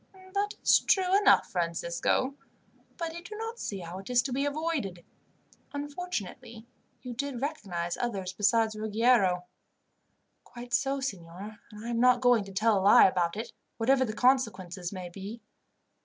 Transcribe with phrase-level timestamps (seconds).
[0.33, 2.33] "That is true enough, Francisco,
[2.97, 5.05] but I do not see how it is to be avoided.
[5.73, 6.65] Unfortunately,
[7.03, 9.45] you did recognize others besides Ruggiero."
[10.43, 14.03] "Quite so, signor, and I am not going to tell a lie about it, whatever
[14.03, 15.39] the consequences may be.